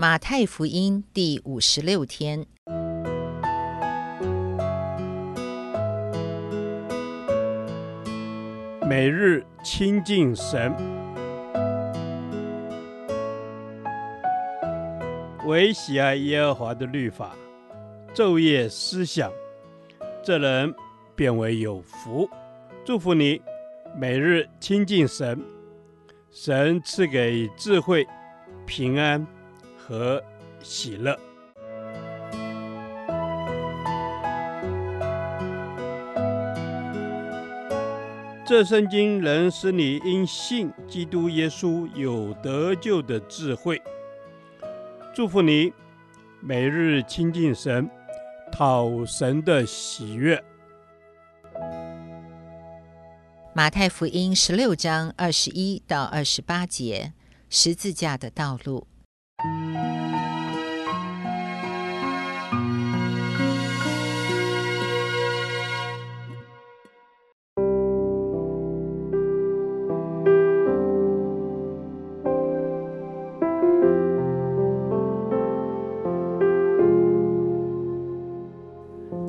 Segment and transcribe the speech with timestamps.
[0.00, 2.46] 马太福音第五十六天，
[8.88, 10.74] 每日亲近神，
[15.44, 17.36] 唯喜爱耶和华的律法，
[18.14, 19.30] 昼夜思想，
[20.24, 20.74] 这人
[21.14, 22.26] 便为有福。
[22.86, 23.38] 祝福你，
[23.94, 25.38] 每日亲近神，
[26.30, 28.08] 神赐给智慧、
[28.64, 29.26] 平安。
[29.90, 30.22] 和
[30.62, 31.18] 喜乐。
[38.46, 43.82] 这圣经能使你因信基督耶稣有得救的智慧。
[45.12, 45.72] 祝福你，
[46.40, 47.90] 每日亲近神，
[48.52, 50.40] 讨神的喜悦。
[53.52, 57.12] 马太福音十六章二十一到二十八节，
[57.48, 58.86] 十字架的道路。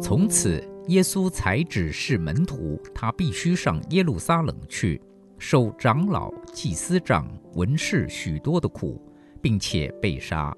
[0.00, 5.02] 从此，耶稣才指示门徒，他必须上耶路撒冷去，
[5.36, 9.02] 受长老、祭司长、文士许多的苦。
[9.46, 10.52] 并且被杀，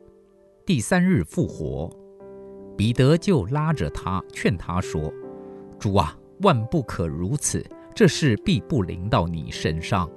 [0.64, 1.94] 第三日复活。
[2.74, 5.12] 彼得就拉着他，劝他说
[5.78, 7.62] ：“主啊，万不可如此，
[7.94, 10.10] 这事必不临到你身上。”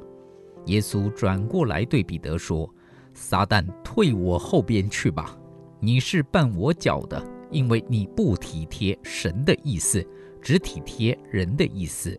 [0.68, 2.74] 耶稣转过来对彼得说
[3.14, 5.38] ：“撒旦，退我后边去吧！
[5.82, 10.02] 你是绊我脚的，因为你不体贴神的意思，
[10.42, 12.18] 只体贴人的意思。”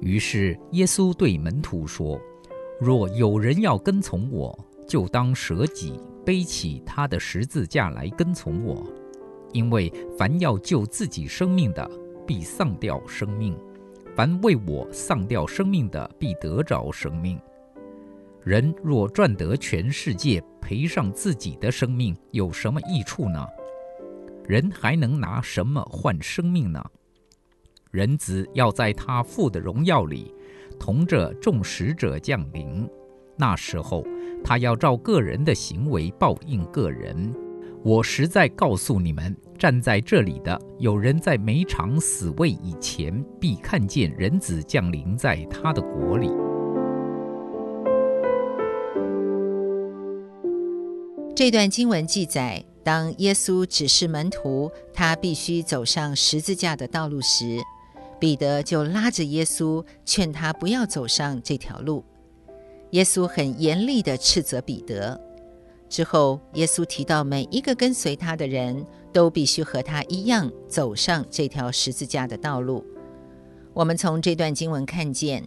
[0.00, 2.18] 于是耶稣对门徒说
[2.80, 8.84] ：“若有人要跟从我，”就当舍己，背起他的十字架来跟从我。
[9.52, 11.88] 因为凡要救自己生命的，
[12.26, 13.54] 必丧掉生命；
[14.16, 17.38] 凡为我丧掉生命的，必得着生命。
[18.42, 23.46] 人若赚得全世界，赔上自己的生命，有什么益处呢？
[24.46, 26.82] 人还能拿什么换生命呢？
[27.90, 30.34] 人子要在他父的荣耀里，
[30.78, 32.88] 同着众使者降临。
[33.36, 34.04] 那时候，
[34.44, 37.34] 他要照个人的行为报应个人。
[37.84, 46.28] 我实在告诉你们，站在这里的有人在每场死位以前，必看见人子降临在他的国里。
[51.36, 57.58] 这段经文记载，当耶稣指示门徒他必须走上十字架的道路时，
[58.18, 62.04] 彼得就拉着耶稣，劝他不要走上这条路。
[62.90, 65.20] 耶稣很严厉地斥责彼得。
[65.88, 72.84] 之后，耶稣提到每一个跟随他的人都必须和他一样走上这条十字架的道路。
[73.72, 75.46] 我们从这段经文看见，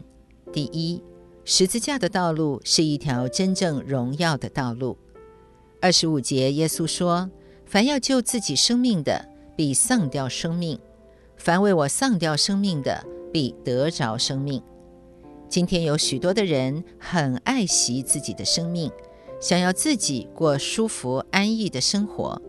[0.51, 1.03] 第一，
[1.45, 4.97] 十字架的道路是一条真正荣耀的道路。
[5.79, 7.29] 二十五节，耶稣说
[7.65, 10.77] ：“凡要救自己生命的，必丧掉生命；
[11.37, 14.63] 凡为我丧掉生命的，必得着生命。”
[15.51, 18.89] 今天有许多的人很爱惜自己的生命，
[19.41, 22.41] 想要自己过舒服安逸的生活。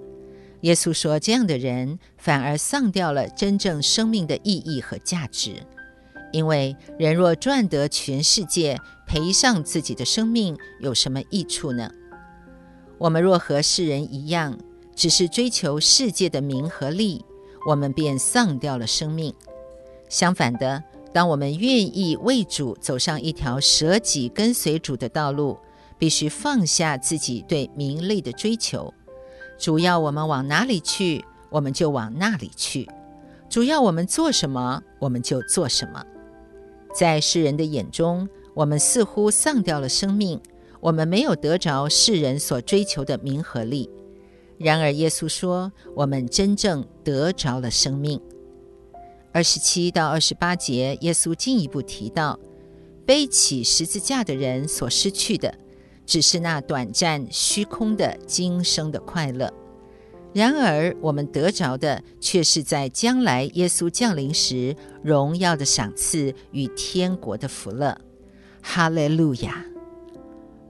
[0.60, 5.56] 耶稣说，这样的人反而丧掉了真正生命的意义和价值。
[6.30, 11.91] 因为人若赚得全世界，赔上自己的生命，有什么益处呢？
[12.98, 14.56] 我们若和世人一样，
[14.94, 17.24] 只是追求世界的名和利，
[17.66, 19.34] 我们便丧掉了生命。
[20.08, 20.84] 相反的。
[21.12, 25.58] 当我们愿意为主走上一条舍己跟随主的道路，
[25.98, 28.92] 必须放下自己对名利的追求。
[29.58, 32.86] 主要我们往哪里去，我们就往那里去；
[33.48, 36.04] 主要我们做什么，我们就做什么。
[36.94, 40.40] 在世人的眼中，我们似乎丧掉了生命，
[40.80, 43.88] 我们没有得着世人所追求的名和利。
[44.58, 48.20] 然而耶稣说，我们真正得着了生命。
[49.32, 52.38] 二十七到二十八节，耶稣进一步提到，
[53.06, 55.54] 背起十字架的人所失去的，
[56.04, 59.48] 只是那短暂虚空的今生的快乐；
[60.34, 67.98] 然而我们得着的，却是在将来耶稣降临时荣耀的赏赐与天国的福乐。
[68.60, 69.64] 哈利路亚！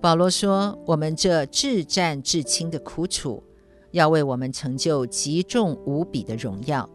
[0.00, 3.42] 保罗说：“我们这至暂至轻的苦楚，
[3.90, 6.88] 要为我们成就极重无比的荣耀。”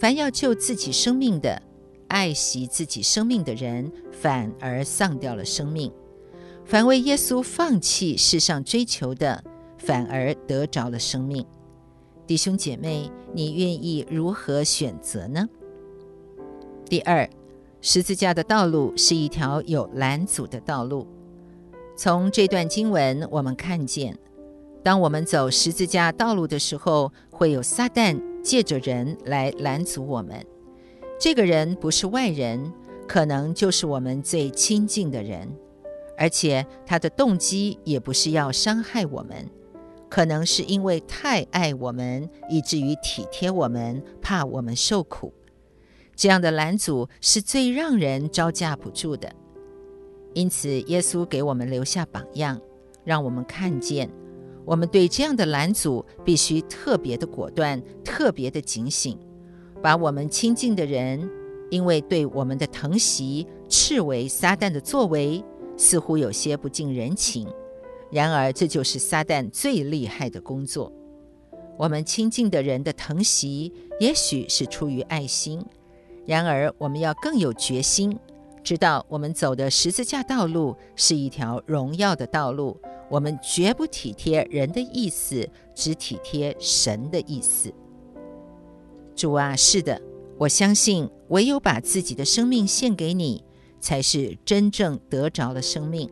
[0.00, 1.60] 凡要救自己生命的，
[2.08, 5.90] 爱惜自己生命的人，反而丧掉了生命；
[6.64, 9.44] 凡为耶稣放弃世上追求的，
[9.76, 11.44] 反而得着了生命。
[12.26, 15.46] 弟兄姐妹，你愿意如何选择呢？
[16.88, 17.28] 第二，
[17.82, 21.06] 十字架的道路是一条有拦阻的道路。
[21.94, 24.18] 从这段经文，我们看见，
[24.82, 30.44] 当我们走十字架道路的时候，会有撒旦借着人来拦阻我们。
[31.18, 32.72] 这个人不是外人，
[33.06, 35.46] 可能就是我们最亲近的人，
[36.16, 39.46] 而且他的动机也不是要伤害我们，
[40.08, 45.30] 可能是因为太爱我们，以至于体贴我们，怕我们受苦。
[46.16, 49.30] 这样的拦阻是最让人招架不住的，
[50.32, 52.58] 因此耶稣给我们留下榜样，
[53.04, 54.10] 让我们看见，
[54.70, 59.18] 我们对这样的拦阻必须特别的果断，特别的警醒，
[59.82, 61.28] 把我们亲近的人，
[61.70, 65.44] 因为对我们的疼惜，斥为撒旦的作为，
[65.76, 67.48] 似乎有些不近人情。
[68.12, 70.92] 然而，这就是撒旦最厉害的工作。
[71.76, 75.60] 我们亲近的人的疼惜，也许是出于爱心。
[76.26, 78.16] 然而，我们要更有决心，
[78.62, 82.80] 知道我们走的十字架道路是一条荣耀的道路。
[83.08, 87.72] 我们绝不体贴人的意思，只体贴神的意思。
[89.16, 90.00] 主啊，是的，
[90.38, 93.42] 我相信唯有把自己的生命献给你，
[93.80, 96.08] 才是真正得着了生命。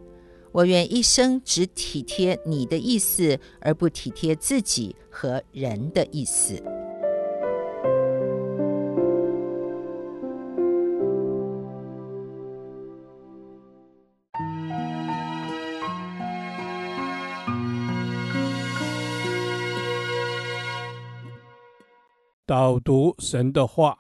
[0.50, 6.60] 我愿一生只体贴你的意思，而不体贴自己和人的意思。
[22.58, 23.96] 导读神的话，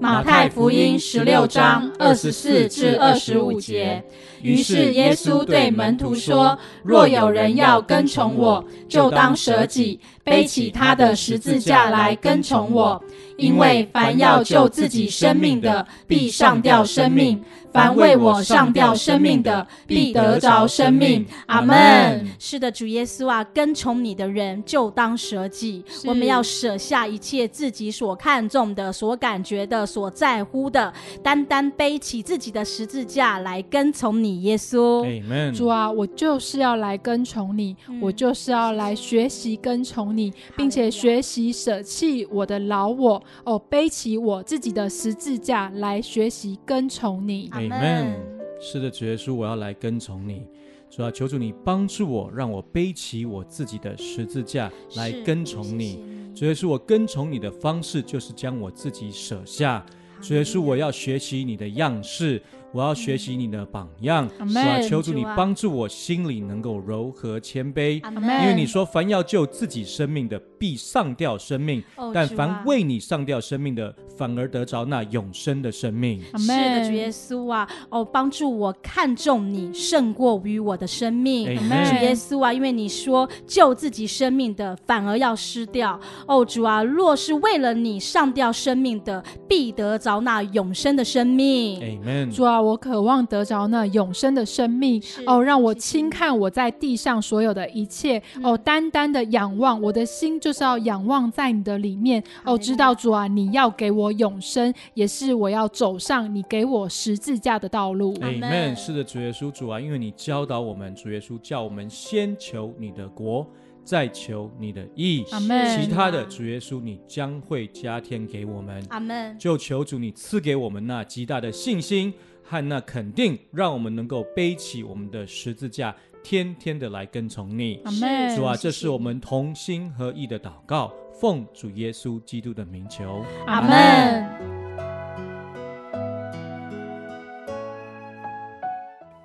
[0.00, 4.02] 马太福音十六章二十四至二十五节。
[4.40, 13.02] 于是耶稣对门徒说：“若有人要跟从我，就当舍己，背起他的十字架来跟从我。
[13.36, 17.42] 因为凡要救自己生命的，必上吊生命。”
[17.72, 21.24] 凡为我上吊生命的，必得着生命。
[21.46, 22.28] 阿门。
[22.36, 25.84] 是的，主耶稣啊，跟从你的人就当舍己。
[26.04, 30.92] 我们要舍下一切自己所看重的、所感觉的、所在乎的，
[31.22, 35.02] 单单背起自己的十字架来跟从你，耶稣。
[35.04, 35.52] 阿门。
[35.52, 47.50] 主啊，我就是要来跟从你，嗯、我就是要来学习跟从你，并且学习舍弃我的老我，哦，背起我自己的十字架来学习跟从你。
[47.50, 48.39] Amen。
[48.60, 50.42] 是的，主耶稣，我要来跟从你。
[50.90, 56.04] 主要求主你帮助我，让我背起我自己的十字架来跟从你。
[56.34, 59.84] 主耶稣，我跟从你的方式就是将我自己舍下。
[60.20, 62.42] 主耶稣，我要学习你的样式。
[62.72, 64.80] 我要学习你的榜样，是吧？
[64.80, 68.00] 求主你帮助我心里能够柔和谦卑，
[68.42, 71.82] 因为你说凡要救自己生命的，必上吊生命；
[72.14, 76.22] 但凡为你上吊生命的，反而得着那永生的生命。
[76.38, 81.46] 是的，主耶稣啊，哦，帮助我看重你胜过于我的生命。
[81.56, 81.64] 主
[81.96, 85.98] 耶稣啊，因为你说救自己生命的，反而要失掉。
[86.28, 92.00] 哦，主啊，若是为了你上吊生命的，必得着那永生的生命。
[92.30, 92.59] 主啊。
[92.60, 108.14] 我渴望得着那永生的生命哦，让我轻看我在地上所有的一切哦，单单的仰望，我的心就是要仰望在你的里面哦，知道主啊，你要给我永生，也是我要走上你给我十字架的道路。
[108.20, 108.74] 阿门。
[108.76, 113.46] 是的，主耶稣主啊，因为你教导我们，主耶稣叫我们先求你的国。
[113.90, 118.80] 再求你的意，其他的主耶稣，你将会加添给我们。
[118.88, 119.36] 阿门。
[119.36, 125.92] 就求主你赐给我们那极大的信心和那肯定，让我们能够背起我们的十字架，
[126.22, 127.80] 天天的来跟从你。
[127.84, 128.36] 阿门。
[128.36, 133.24] 主啊，这是我们同心合意的祷告，奉主耶稣基督的名求。
[133.48, 134.24] 阿门。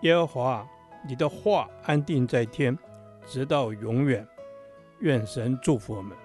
[0.02, 0.68] 耶和华，
[1.08, 2.76] 你的话安定在天，
[3.28, 4.28] 直到永远。
[5.00, 6.25] 愿神祝福我们。